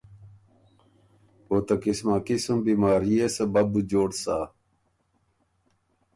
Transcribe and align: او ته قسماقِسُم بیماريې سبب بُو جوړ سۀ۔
او 1.49 1.57
ته 1.67 1.73
قسماقِسُم 1.83 2.57
بیماريې 2.67 3.25
سبب 3.37 3.65
بُو 3.71 3.81
جوړ 3.91 4.09
سۀ۔ 4.21 4.37